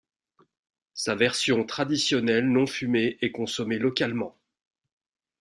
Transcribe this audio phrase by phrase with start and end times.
[0.95, 4.35] Sa version traditionnelle non fumée est consommée localement.